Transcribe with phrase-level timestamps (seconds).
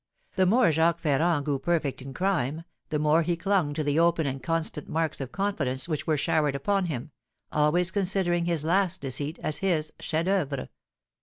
[0.35, 4.25] The more Jacques Ferrand grew perfect in crime, the more he clung to the open
[4.25, 7.11] and constant marks of confidence which were showered upon him,
[7.51, 10.69] always considering his last deceit as his chef d'oeuvre.